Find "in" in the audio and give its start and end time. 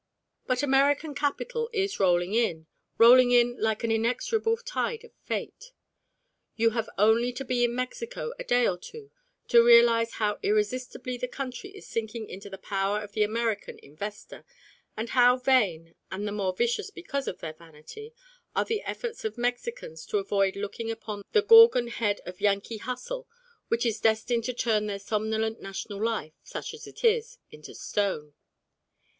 2.33-2.65, 3.29-3.61, 7.63-7.75